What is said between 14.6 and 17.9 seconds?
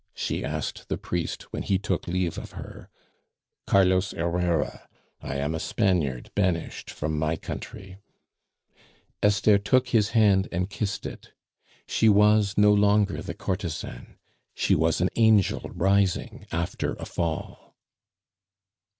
was an angel rising after a fall.